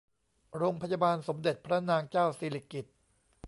[0.57, 2.93] โรงพยาบาลสมเด็จพระนางเจ้าสิริกิติ์